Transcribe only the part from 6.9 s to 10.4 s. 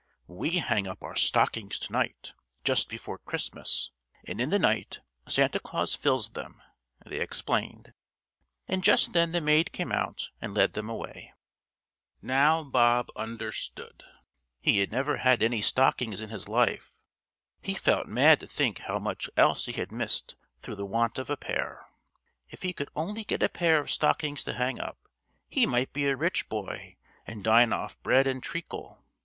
they explained, and just then the maid came out